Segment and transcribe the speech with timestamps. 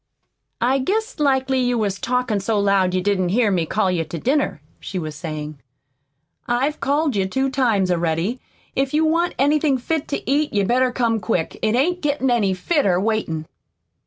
[0.59, 4.17] "I guess likely you was talkin' so loud you didn't hear me call you to
[4.17, 5.59] dinner," she was saying.
[6.47, 8.39] "I've called you two times already.
[8.75, 11.59] If you want anything fit to eat you'd better come quick.
[11.61, 13.45] It ain't gettin' any fitter, waitin'."